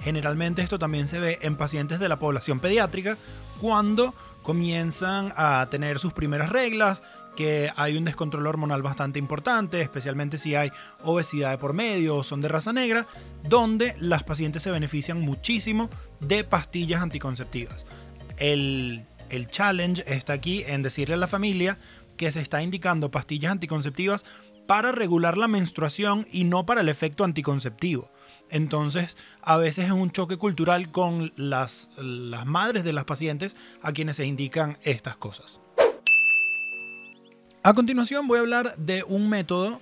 Generalmente 0.00 0.62
esto 0.62 0.78
también 0.78 1.08
se 1.08 1.18
ve 1.18 1.38
en 1.42 1.56
pacientes 1.56 1.98
de 1.98 2.08
la 2.08 2.18
población 2.18 2.60
pediátrica 2.60 3.16
cuando 3.60 4.14
comienzan 4.42 5.34
a 5.36 5.66
tener 5.70 5.98
sus 5.98 6.12
primeras 6.12 6.50
reglas, 6.50 7.02
que 7.38 7.70
hay 7.76 7.96
un 7.96 8.04
descontrol 8.04 8.48
hormonal 8.48 8.82
bastante 8.82 9.20
importante, 9.20 9.80
especialmente 9.80 10.38
si 10.38 10.56
hay 10.56 10.72
obesidad 11.04 11.52
de 11.52 11.58
por 11.58 11.72
medio 11.72 12.16
o 12.16 12.24
son 12.24 12.40
de 12.40 12.48
raza 12.48 12.72
negra, 12.72 13.06
donde 13.48 13.94
las 14.00 14.24
pacientes 14.24 14.64
se 14.64 14.72
benefician 14.72 15.20
muchísimo 15.20 15.88
de 16.18 16.42
pastillas 16.42 17.00
anticonceptivas. 17.00 17.86
El, 18.38 19.06
el 19.30 19.46
challenge 19.46 20.02
está 20.08 20.32
aquí 20.32 20.64
en 20.66 20.82
decirle 20.82 21.14
a 21.14 21.18
la 21.18 21.28
familia 21.28 21.78
que 22.16 22.32
se 22.32 22.40
está 22.40 22.60
indicando 22.60 23.12
pastillas 23.12 23.52
anticonceptivas 23.52 24.24
para 24.66 24.90
regular 24.90 25.38
la 25.38 25.46
menstruación 25.46 26.26
y 26.32 26.42
no 26.42 26.66
para 26.66 26.80
el 26.80 26.88
efecto 26.88 27.22
anticonceptivo. 27.22 28.10
Entonces, 28.50 29.16
a 29.42 29.58
veces 29.58 29.84
es 29.84 29.92
un 29.92 30.10
choque 30.10 30.38
cultural 30.38 30.90
con 30.90 31.32
las, 31.36 31.88
las 31.98 32.46
madres 32.46 32.82
de 32.82 32.92
las 32.92 33.04
pacientes 33.04 33.56
a 33.80 33.92
quienes 33.92 34.16
se 34.16 34.26
indican 34.26 34.76
estas 34.82 35.16
cosas. 35.16 35.60
A 37.62 37.74
continuación 37.74 38.28
voy 38.28 38.38
a 38.38 38.40
hablar 38.42 38.76
de 38.76 39.02
un 39.02 39.28
método 39.28 39.80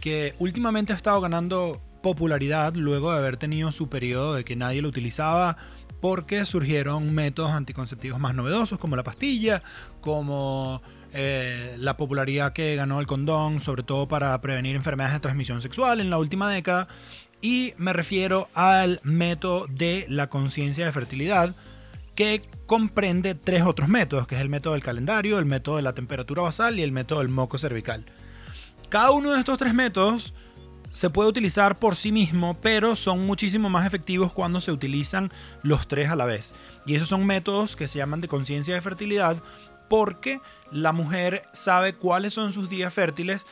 que 0.00 0.34
últimamente 0.38 0.92
ha 0.92 0.96
estado 0.96 1.20
ganando 1.20 1.80
popularidad 2.00 2.74
luego 2.76 3.12
de 3.12 3.18
haber 3.18 3.36
tenido 3.36 3.72
su 3.72 3.88
periodo 3.88 4.34
de 4.34 4.44
que 4.44 4.54
nadie 4.54 4.80
lo 4.80 4.88
utilizaba 4.88 5.56
porque 6.00 6.44
surgieron 6.44 7.12
métodos 7.14 7.50
anticonceptivos 7.50 8.20
más 8.20 8.34
novedosos 8.34 8.78
como 8.78 8.94
la 8.94 9.02
pastilla, 9.02 9.62
como 10.00 10.82
eh, 11.12 11.74
la 11.78 11.96
popularidad 11.96 12.52
que 12.52 12.76
ganó 12.76 13.00
el 13.00 13.08
condón, 13.08 13.58
sobre 13.58 13.82
todo 13.82 14.06
para 14.06 14.40
prevenir 14.40 14.76
enfermedades 14.76 15.14
de 15.14 15.20
transmisión 15.20 15.62
sexual 15.62 16.00
en 16.00 16.10
la 16.10 16.18
última 16.18 16.48
década. 16.48 16.86
Y 17.42 17.72
me 17.76 17.92
refiero 17.92 18.48
al 18.54 19.00
método 19.02 19.66
de 19.68 20.06
la 20.08 20.28
conciencia 20.28 20.86
de 20.86 20.92
fertilidad, 20.92 21.54
que 22.16 22.48
comprende 22.66 23.34
tres 23.34 23.62
otros 23.62 23.88
métodos, 23.88 24.26
que 24.26 24.34
es 24.34 24.40
el 24.40 24.48
método 24.48 24.72
del 24.72 24.82
calendario, 24.82 25.38
el 25.38 25.44
método 25.44 25.76
de 25.76 25.82
la 25.82 25.94
temperatura 25.94 26.42
basal 26.42 26.78
y 26.78 26.82
el 26.82 26.90
método 26.90 27.20
del 27.20 27.28
moco 27.28 27.58
cervical. 27.58 28.06
Cada 28.88 29.10
uno 29.12 29.32
de 29.32 29.38
estos 29.38 29.58
tres 29.58 29.74
métodos 29.74 30.32
se 30.90 31.10
puede 31.10 31.28
utilizar 31.28 31.76
por 31.76 31.94
sí 31.94 32.10
mismo, 32.10 32.56
pero 32.60 32.96
son 32.96 33.26
muchísimo 33.26 33.68
más 33.68 33.86
efectivos 33.86 34.32
cuando 34.32 34.62
se 34.62 34.72
utilizan 34.72 35.30
los 35.62 35.86
tres 35.86 36.08
a 36.08 36.16
la 36.16 36.24
vez. 36.24 36.54
Y 36.86 36.94
esos 36.94 37.10
son 37.10 37.26
métodos 37.26 37.76
que 37.76 37.86
se 37.86 37.98
llaman 37.98 38.22
de 38.22 38.28
conciencia 38.28 38.74
de 38.74 38.80
fertilidad 38.80 39.36
porque 39.90 40.40
la 40.72 40.92
mujer 40.92 41.42
sabe 41.52 41.94
cuáles 41.94 42.32
son 42.32 42.52
sus 42.52 42.70
días 42.70 42.94
fértiles 42.94 43.46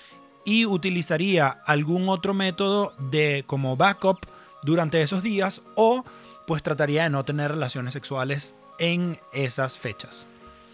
y 0.44 0.64
utilizaría 0.64 1.48
algún 1.48 2.08
otro 2.08 2.32
método 2.32 2.94
de 3.10 3.44
como 3.46 3.76
backup 3.76 4.18
durante 4.62 5.02
esos 5.02 5.22
días 5.22 5.60
o 5.76 6.04
pues 6.46 6.62
trataría 6.62 7.04
de 7.04 7.10
no 7.10 7.24
tener 7.24 7.50
relaciones 7.50 7.92
sexuales 7.92 8.54
en 8.78 9.18
esas 9.32 9.78
fechas. 9.78 10.26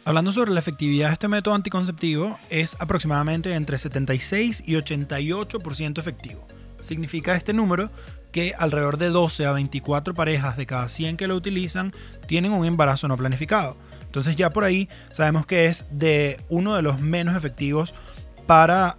Hablando 0.05 0.33
sobre 0.33 0.51
la 0.51 0.61
efectividad 0.61 1.09
de 1.09 1.13
este 1.13 1.29
método 1.29 1.55
anticonceptivo, 1.55 2.39
es 2.49 2.77
aproximadamente 2.81 3.55
entre 3.55 3.79
76 3.79 4.63
y 4.67 4.75
88% 4.75 5.99
efectivo. 5.99 6.47
Significa 6.81 7.37
este 7.37 7.53
número 7.53 7.91
que 8.33 8.55
alrededor 8.57 8.97
de 8.97 9.11
12 9.11 9.47
a 9.47 9.53
24 9.53 10.15
parejas 10.15 10.57
de 10.57 10.67
cada 10.67 10.89
100 10.89 11.17
que 11.17 11.27
lo 11.27 11.37
utilizan 11.37 11.93
tienen 12.27 12.53
un 12.53 12.65
embarazo 12.65 13.09
no 13.09 13.17
planificado. 13.17 13.77
Entonces 14.05 14.37
ya 14.37 14.51
por 14.51 14.65
ahí 14.65 14.89
sabemos 15.13 15.47
que 15.47 15.67
es 15.67 15.87
de 15.91 16.41
uno 16.49 16.75
de 16.75 16.83
los 16.83 17.01
menos 17.01 17.37
efectivos 17.37 17.95
para 18.47 18.97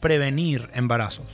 prevenir 0.00 0.68
embarazos. 0.74 1.26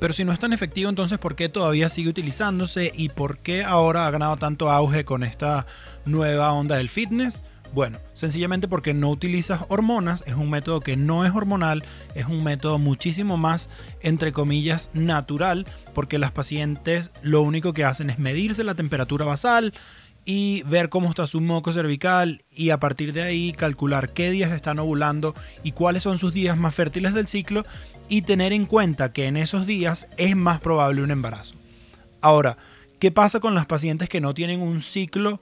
Pero 0.00 0.12
si 0.12 0.24
no 0.24 0.32
es 0.32 0.38
tan 0.38 0.52
efectivo, 0.52 0.88
entonces 0.88 1.18
¿por 1.18 1.34
qué 1.34 1.48
todavía 1.48 1.88
sigue 1.88 2.08
utilizándose 2.08 2.92
y 2.94 3.08
por 3.08 3.38
qué 3.38 3.64
ahora 3.64 4.06
ha 4.06 4.10
ganado 4.10 4.36
tanto 4.36 4.70
auge 4.70 5.04
con 5.04 5.22
esta 5.22 5.66
nueva 6.04 6.52
onda 6.52 6.76
del 6.76 6.88
fitness? 6.88 7.42
Bueno, 7.74 7.98
sencillamente 8.14 8.66
porque 8.66 8.94
no 8.94 9.10
utilizas 9.10 9.66
hormonas, 9.68 10.24
es 10.26 10.34
un 10.34 10.48
método 10.48 10.80
que 10.80 10.96
no 10.96 11.26
es 11.26 11.34
hormonal, 11.34 11.84
es 12.14 12.26
un 12.26 12.42
método 12.42 12.78
muchísimo 12.78 13.36
más, 13.36 13.68
entre 14.00 14.32
comillas, 14.32 14.88
natural, 14.94 15.66
porque 15.94 16.18
las 16.18 16.32
pacientes 16.32 17.10
lo 17.22 17.42
único 17.42 17.74
que 17.74 17.84
hacen 17.84 18.08
es 18.08 18.18
medirse 18.18 18.64
la 18.64 18.74
temperatura 18.74 19.26
basal, 19.26 19.74
y 20.30 20.62
ver 20.64 20.90
cómo 20.90 21.08
está 21.08 21.26
su 21.26 21.40
moco 21.40 21.72
cervical 21.72 22.44
y 22.52 22.68
a 22.68 22.78
partir 22.78 23.14
de 23.14 23.22
ahí 23.22 23.52
calcular 23.52 24.12
qué 24.12 24.30
días 24.30 24.52
están 24.52 24.78
ovulando 24.78 25.34
y 25.62 25.72
cuáles 25.72 26.02
son 26.02 26.18
sus 26.18 26.34
días 26.34 26.58
más 26.58 26.74
fértiles 26.74 27.14
del 27.14 27.28
ciclo 27.28 27.64
y 28.10 28.20
tener 28.20 28.52
en 28.52 28.66
cuenta 28.66 29.14
que 29.14 29.24
en 29.24 29.38
esos 29.38 29.66
días 29.66 30.06
es 30.18 30.36
más 30.36 30.60
probable 30.60 31.02
un 31.02 31.12
embarazo. 31.12 31.54
Ahora, 32.20 32.58
¿qué 32.98 33.10
pasa 33.10 33.40
con 33.40 33.54
las 33.54 33.64
pacientes 33.64 34.10
que 34.10 34.20
no 34.20 34.34
tienen 34.34 34.60
un 34.60 34.82
ciclo 34.82 35.40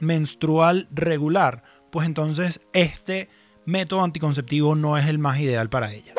menstrual 0.00 0.88
regular? 0.90 1.62
Pues 1.92 2.04
entonces 2.04 2.60
este 2.72 3.28
método 3.66 4.02
anticonceptivo 4.02 4.74
no 4.74 4.98
es 4.98 5.06
el 5.06 5.20
más 5.20 5.38
ideal 5.38 5.68
para 5.68 5.92
ellas. 5.92 6.16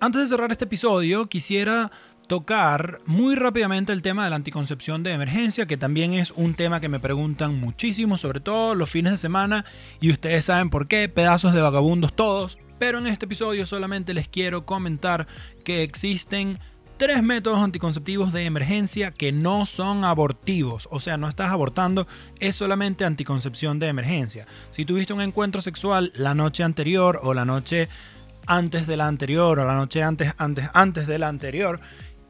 Antes 0.00 0.22
de 0.22 0.26
cerrar 0.26 0.50
este 0.50 0.64
episodio, 0.64 1.28
quisiera 1.28 1.92
tocar 2.32 3.02
muy 3.04 3.34
rápidamente 3.34 3.92
el 3.92 4.00
tema 4.00 4.24
de 4.24 4.30
la 4.30 4.36
anticoncepción 4.36 5.02
de 5.02 5.12
emergencia, 5.12 5.66
que 5.66 5.76
también 5.76 6.14
es 6.14 6.30
un 6.30 6.54
tema 6.54 6.80
que 6.80 6.88
me 6.88 6.98
preguntan 6.98 7.60
muchísimo, 7.60 8.16
sobre 8.16 8.40
todo 8.40 8.74
los 8.74 8.88
fines 8.88 9.12
de 9.12 9.18
semana, 9.18 9.66
y 10.00 10.10
ustedes 10.10 10.46
saben 10.46 10.70
por 10.70 10.88
qué, 10.88 11.10
pedazos 11.10 11.52
de 11.52 11.60
vagabundos 11.60 12.16
todos. 12.16 12.56
Pero 12.78 12.96
en 12.96 13.06
este 13.06 13.26
episodio 13.26 13.66
solamente 13.66 14.14
les 14.14 14.28
quiero 14.28 14.64
comentar 14.64 15.26
que 15.62 15.82
existen 15.82 16.58
tres 16.96 17.22
métodos 17.22 17.58
anticonceptivos 17.58 18.32
de 18.32 18.46
emergencia 18.46 19.10
que 19.10 19.30
no 19.30 19.66
son 19.66 20.02
abortivos, 20.02 20.88
o 20.90 21.00
sea, 21.00 21.18
no 21.18 21.28
estás 21.28 21.50
abortando, 21.50 22.06
es 22.40 22.56
solamente 22.56 23.04
anticoncepción 23.04 23.78
de 23.78 23.88
emergencia. 23.88 24.46
Si 24.70 24.86
tuviste 24.86 25.12
un 25.12 25.20
encuentro 25.20 25.60
sexual 25.60 26.12
la 26.14 26.34
noche 26.34 26.62
anterior 26.62 27.20
o 27.22 27.34
la 27.34 27.44
noche 27.44 27.90
antes 28.46 28.86
de 28.86 28.96
la 28.96 29.06
anterior 29.06 29.58
o 29.58 29.66
la 29.66 29.74
noche 29.74 30.02
antes 30.02 30.34
antes 30.38 30.68
antes 30.74 31.06
de 31.06 31.18
la 31.18 31.28
anterior 31.28 31.80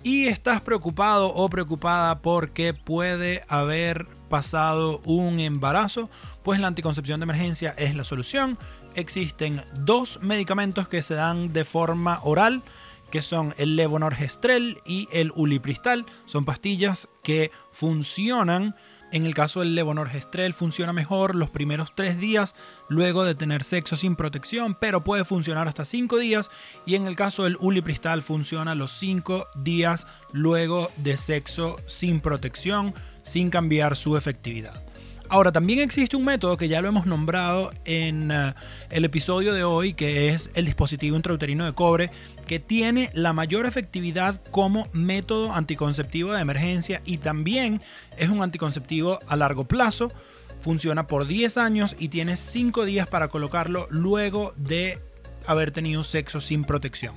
y 0.02 0.26
estás 0.26 0.60
preocupado 0.60 1.32
o 1.32 1.48
preocupada 1.48 2.20
porque 2.20 2.74
puede 2.74 3.44
haber 3.48 4.06
pasado 4.28 5.00
un 5.04 5.38
embarazo, 5.40 6.10
pues 6.42 6.60
la 6.60 6.66
anticoncepción 6.66 7.20
de 7.20 7.24
emergencia 7.24 7.74
es 7.76 7.94
la 7.94 8.04
solución. 8.04 8.58
Existen 8.94 9.64
dos 9.74 10.20
medicamentos 10.22 10.88
que 10.88 11.02
se 11.02 11.14
dan 11.14 11.52
de 11.52 11.64
forma 11.64 12.20
oral, 12.22 12.62
que 13.10 13.22
son 13.22 13.54
el 13.58 13.76
levonorgestrel 13.76 14.78
y 14.84 15.08
el 15.12 15.32
ulipristal. 15.34 16.06
Son 16.26 16.44
pastillas 16.44 17.08
que 17.22 17.50
funcionan 17.70 18.74
en 19.12 19.26
el 19.26 19.34
caso 19.34 19.60
del 19.60 19.74
levonorgestrel 19.74 20.54
funciona 20.54 20.92
mejor 20.92 21.34
los 21.34 21.50
primeros 21.50 21.92
tres 21.94 22.18
días 22.18 22.54
luego 22.88 23.24
de 23.24 23.34
tener 23.34 23.62
sexo 23.62 23.96
sin 23.96 24.16
protección, 24.16 24.74
pero 24.74 25.04
puede 25.04 25.24
funcionar 25.24 25.68
hasta 25.68 25.84
cinco 25.84 26.18
días. 26.18 26.50
Y 26.86 26.94
en 26.94 27.06
el 27.06 27.14
caso 27.14 27.44
del 27.44 27.56
ulipristal 27.60 28.22
funciona 28.22 28.74
los 28.74 28.92
cinco 28.92 29.46
días 29.54 30.06
luego 30.32 30.90
de 30.96 31.16
sexo 31.16 31.76
sin 31.86 32.20
protección, 32.20 32.94
sin 33.22 33.50
cambiar 33.50 33.96
su 33.96 34.16
efectividad. 34.16 34.82
Ahora, 35.32 35.50
también 35.50 35.78
existe 35.78 36.14
un 36.14 36.26
método 36.26 36.58
que 36.58 36.68
ya 36.68 36.82
lo 36.82 36.88
hemos 36.88 37.06
nombrado 37.06 37.70
en 37.86 38.30
eh, 38.30 38.52
el 38.90 39.06
episodio 39.06 39.54
de 39.54 39.64
hoy, 39.64 39.94
que 39.94 40.28
es 40.28 40.50
el 40.52 40.66
dispositivo 40.66 41.16
intrauterino 41.16 41.64
de 41.64 41.72
cobre, 41.72 42.10
que 42.46 42.60
tiene 42.60 43.08
la 43.14 43.32
mayor 43.32 43.64
efectividad 43.64 44.42
como 44.50 44.90
método 44.92 45.54
anticonceptivo 45.54 46.34
de 46.34 46.42
emergencia 46.42 47.00
y 47.06 47.16
también 47.16 47.80
es 48.18 48.28
un 48.28 48.42
anticonceptivo 48.42 49.20
a 49.26 49.36
largo 49.36 49.64
plazo. 49.64 50.12
Funciona 50.60 51.06
por 51.06 51.26
10 51.26 51.56
años 51.56 51.96
y 51.98 52.08
tiene 52.08 52.36
5 52.36 52.84
días 52.84 53.06
para 53.06 53.28
colocarlo 53.28 53.86
luego 53.88 54.52
de 54.58 54.98
haber 55.46 55.70
tenido 55.70 56.04
sexo 56.04 56.42
sin 56.42 56.64
protección. 56.64 57.14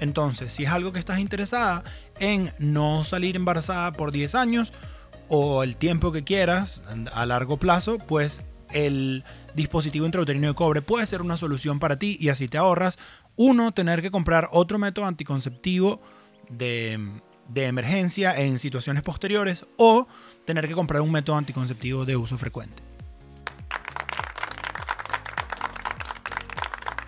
Entonces, 0.00 0.52
si 0.52 0.64
es 0.64 0.70
algo 0.70 0.92
que 0.92 0.98
estás 0.98 1.18
interesada 1.18 1.82
en 2.20 2.52
no 2.58 3.04
salir 3.04 3.36
embarazada 3.36 3.92
por 3.92 4.12
10 4.12 4.34
años, 4.34 4.74
o 5.28 5.62
el 5.62 5.76
tiempo 5.76 6.12
que 6.12 6.24
quieras 6.24 6.82
a 7.12 7.26
largo 7.26 7.58
plazo, 7.58 7.98
pues 7.98 8.42
el 8.70 9.24
dispositivo 9.54 10.06
intrauterino 10.06 10.48
de 10.48 10.54
cobre 10.54 10.82
puede 10.82 11.06
ser 11.06 11.22
una 11.22 11.36
solución 11.36 11.78
para 11.78 11.98
ti 11.98 12.16
y 12.20 12.28
así 12.28 12.48
te 12.48 12.58
ahorras 12.58 12.98
Uno, 13.36 13.72
tener 13.72 14.02
que 14.02 14.10
comprar 14.10 14.48
otro 14.52 14.78
método 14.78 15.06
anticonceptivo 15.06 16.00
de, 16.50 16.98
de 17.48 17.66
emergencia 17.66 18.38
en 18.38 18.58
situaciones 18.58 19.02
posteriores 19.02 19.66
o 19.76 20.06
tener 20.44 20.68
que 20.68 20.74
comprar 20.74 21.02
un 21.02 21.12
método 21.12 21.36
anticonceptivo 21.36 22.04
de 22.04 22.16
uso 22.16 22.36
frecuente. 22.36 22.87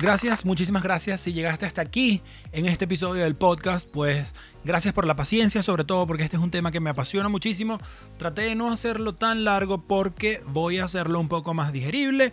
Gracias, 0.00 0.46
muchísimas 0.46 0.82
gracias. 0.82 1.20
Si 1.20 1.34
llegaste 1.34 1.66
hasta 1.66 1.82
aquí 1.82 2.22
en 2.52 2.64
este 2.64 2.86
episodio 2.86 3.22
del 3.22 3.34
podcast, 3.34 3.86
pues 3.86 4.32
gracias 4.64 4.94
por 4.94 5.06
la 5.06 5.14
paciencia, 5.14 5.62
sobre 5.62 5.84
todo 5.84 6.06
porque 6.06 6.22
este 6.22 6.38
es 6.38 6.42
un 6.42 6.50
tema 6.50 6.72
que 6.72 6.80
me 6.80 6.88
apasiona 6.88 7.28
muchísimo. 7.28 7.78
Traté 8.16 8.42
de 8.42 8.54
no 8.54 8.72
hacerlo 8.72 9.14
tan 9.14 9.44
largo 9.44 9.82
porque 9.82 10.40
voy 10.46 10.78
a 10.78 10.84
hacerlo 10.84 11.20
un 11.20 11.28
poco 11.28 11.52
más 11.52 11.70
digerible. 11.74 12.32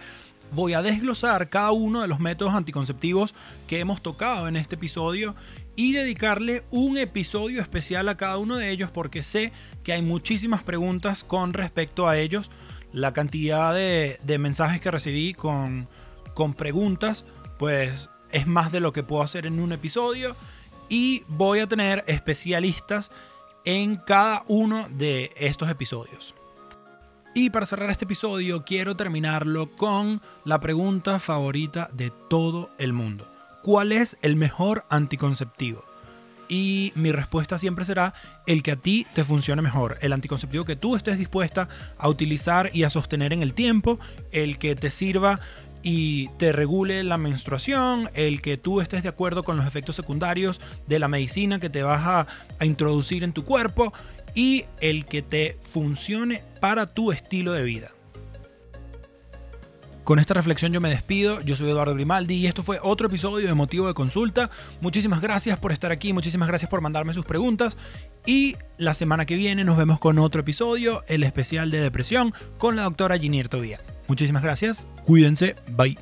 Voy 0.53 0.75
a 0.75 0.81
desglosar 0.81 1.49
cada 1.49 1.73
uno 1.73 2.01
de 2.01 2.07
los 2.07 2.21
métodos 2.21 2.53
anticonceptivos 2.53 3.35
que 3.67 3.81
hemos 3.81 4.01
tocado 4.01 4.47
en 4.47 4.55
este 4.55 4.75
episodio 4.75 5.35
y 5.75 5.91
dedicarle 5.91 6.63
un 6.71 6.97
episodio 6.97 7.61
especial 7.61 8.07
a 8.07 8.15
cada 8.15 8.37
uno 8.37 8.55
de 8.55 8.69
ellos 8.69 8.91
porque 8.91 9.23
sé 9.23 9.51
que 9.83 9.91
hay 9.91 10.01
muchísimas 10.01 10.63
preguntas 10.63 11.25
con 11.25 11.51
respecto 11.51 12.07
a 12.07 12.17
ellos. 12.17 12.49
La 12.93 13.11
cantidad 13.11 13.73
de, 13.73 14.17
de 14.23 14.37
mensajes 14.39 14.79
que 14.79 14.89
recibí 14.89 15.33
con, 15.33 15.89
con 16.33 16.53
preguntas 16.53 17.25
pues 17.57 18.09
es 18.31 18.47
más 18.47 18.71
de 18.71 18.79
lo 18.79 18.93
que 18.93 19.03
puedo 19.03 19.23
hacer 19.23 19.45
en 19.45 19.59
un 19.59 19.71
episodio 19.71 20.35
y 20.89 21.23
voy 21.27 21.59
a 21.59 21.67
tener 21.67 22.03
especialistas 22.07 23.11
en 23.65 23.97
cada 23.97 24.43
uno 24.47 24.87
de 24.89 25.31
estos 25.37 25.69
episodios. 25.69 26.33
Y 27.33 27.49
para 27.51 27.65
cerrar 27.65 27.89
este 27.91 28.05
episodio 28.05 28.63
quiero 28.65 28.95
terminarlo 28.95 29.67
con 29.67 30.21
la 30.43 30.59
pregunta 30.59 31.19
favorita 31.19 31.89
de 31.93 32.11
todo 32.29 32.71
el 32.79 32.93
mundo. 32.93 33.31
¿Cuál 33.61 33.91
es 33.91 34.17
el 34.21 34.35
mejor 34.35 34.85
anticonceptivo? 34.89 35.83
Y 36.49 36.93
mi 36.95 37.11
respuesta 37.11 37.57
siempre 37.57 37.83
será 37.83 38.13
el 38.45 38.63
que 38.63 38.71
a 38.71 38.75
ti 38.77 39.05
te 39.13 39.25
funcione 39.25 39.61
mejor, 39.61 39.97
el 40.01 40.13
anticonceptivo 40.13 40.63
que 40.63 40.77
tú 40.77 40.95
estés 40.95 41.17
dispuesta 41.17 41.67
a 41.97 42.07
utilizar 42.07 42.71
y 42.73 42.83
a 42.83 42.89
sostener 42.89 43.33
en 43.33 43.43
el 43.43 43.53
tiempo, 43.53 43.99
el 44.31 44.57
que 44.57 44.75
te 44.75 44.89
sirva 44.89 45.41
y 45.83 46.27
te 46.37 46.51
regule 46.51 47.03
la 47.03 47.17
menstruación, 47.17 48.09
el 48.13 48.41
que 48.41 48.57
tú 48.57 48.81
estés 48.81 49.03
de 49.03 49.09
acuerdo 49.09 49.43
con 49.43 49.57
los 49.57 49.67
efectos 49.67 49.95
secundarios 49.95 50.59
de 50.87 50.99
la 50.99 51.07
medicina 51.07 51.59
que 51.59 51.69
te 51.69 51.83
vas 51.83 52.27
a, 52.59 52.65
introducir 52.65 53.23
en 53.23 53.33
tu 53.33 53.45
cuerpo 53.45 53.93
y 54.33 54.65
el 54.81 55.05
que 55.05 55.21
te 55.21 55.57
funcione 55.63 56.43
para 56.59 56.87
tu 56.87 57.11
estilo 57.11 57.53
de 57.53 57.63
vida. 57.63 57.96
Con 60.07 60.19
esta 60.19 60.33
reflexión 60.33 60.71
yo 60.71 60.79
me 60.79 60.89
despido. 60.89 61.41
Yo 61.41 61.57
soy 61.57 61.69
Eduardo 61.69 61.93
Grimaldi 61.93 62.35
y 62.35 62.47
esto 62.47 62.63
fue 62.63 62.79
otro 62.81 63.07
episodio 63.07 63.45
de 63.45 63.53
Motivo 63.53 63.87
de 63.87 63.93
Consulta. 63.93 64.49
Muchísimas 64.79 65.19
gracias 65.19 65.59
por 65.59 65.73
estar 65.73 65.91
aquí, 65.91 66.13
muchísimas 66.13 66.47
gracias 66.47 66.71
por 66.71 66.79
mandarme 66.79 67.13
sus 67.13 67.25
preguntas 67.25 67.75
y 68.25 68.55
la 68.77 68.93
semana 68.93 69.25
que 69.25 69.35
viene 69.35 69.65
nos 69.65 69.75
vemos 69.75 69.99
con 69.99 70.17
otro 70.17 70.39
episodio, 70.39 71.03
el 71.09 71.23
especial 71.23 71.71
de 71.71 71.81
depresión 71.81 72.33
con 72.57 72.77
la 72.77 72.83
doctora 72.83 73.17
Ginir 73.17 73.49
Tobía. 73.49 73.81
Muchísimas 74.07 74.43
gracias. 74.43 74.87
Cuídense. 75.03 75.57
Bye. 75.75 75.97